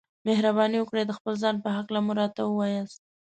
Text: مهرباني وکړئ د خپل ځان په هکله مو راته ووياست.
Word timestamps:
مهرباني 0.27 0.77
وکړئ 0.79 1.03
د 1.07 1.11
خپل 1.17 1.33
ځان 1.43 1.55
په 1.63 1.69
هکله 1.77 1.99
مو 2.05 2.13
راته 2.19 2.41
ووياست. 2.45 3.01